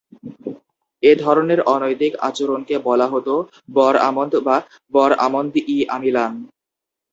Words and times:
এ 1.03 1.11
ধরণের 1.15 1.59
অনৈতিক 1.73 2.13
আচরণকে 2.21 2.75
বলা 2.79 3.07
হতো 3.07 3.33
বর-আমন্দ 3.69 4.33
বা 4.47 4.57
বর-আমন্দ-ই-আমিলান। 4.93 6.33